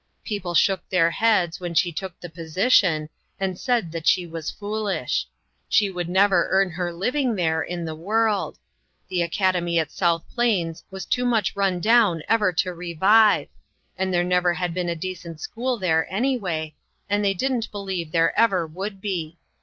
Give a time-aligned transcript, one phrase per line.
[0.23, 3.07] People shook their heads when she took the posi tion,
[3.39, 5.27] and said that she was foolish.
[5.69, 8.57] She would never earn her living there in the world;
[9.09, 13.47] the academy at South Plains was too much run down ever to revive,
[13.95, 14.55] and there never.
[14.55, 16.73] had been a decent school there anyway,
[17.07, 19.37] and they didn't believe there ever would be.